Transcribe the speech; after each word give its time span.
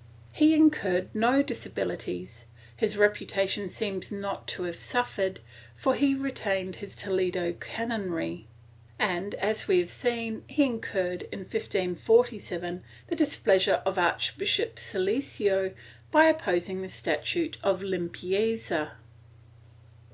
^ 0.00 0.02
He 0.32 0.54
incurred 0.54 1.14
no 1.14 1.42
disabilities; 1.42 2.46
his 2.74 2.96
reputation 2.96 3.68
seems 3.68 4.10
not 4.10 4.48
to 4.48 4.62
have 4.62 4.76
suffered, 4.76 5.40
for 5.76 5.94
he 5.94 6.14
retained 6.14 6.76
his 6.76 6.94
Toledo 6.94 7.52
canonry 7.52 8.46
and, 8.98 9.34
as 9.34 9.68
we 9.68 9.78
have 9.78 9.90
seen, 9.90 10.42
he 10.48 10.62
incurred, 10.64 11.28
in 11.30 11.40
1547, 11.40 12.82
the 13.08 13.14
displeasure 13.14 13.82
of 13.84 13.98
Archbishop 13.98 14.76
SiHcio 14.76 15.74
by 16.10 16.28
opposing 16.30 16.80
the 16.80 16.88
statute 16.88 17.58
of 17.62 17.82
limpieza. 17.82 18.92